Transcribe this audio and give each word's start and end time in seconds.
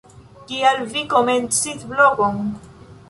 Kial 0.51 0.79
vi 0.95 1.03
komencis 1.11 1.85
blogon? 1.93 2.43